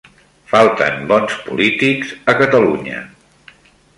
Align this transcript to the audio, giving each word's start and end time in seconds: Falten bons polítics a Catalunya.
Falten 0.51 1.03
bons 1.11 1.35
polítics 1.49 2.15
a 2.33 2.37
Catalunya. 2.41 2.99